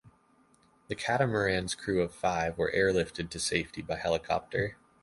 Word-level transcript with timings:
The 0.87 0.95
catamarans 0.95 1.75
crew 1.75 2.01
of 2.01 2.11
five 2.11 2.57
were 2.57 2.71
airlifted 2.75 3.29
to 3.29 3.39
safety 3.39 3.83
by 3.83 3.97
helicopter. 3.97 4.75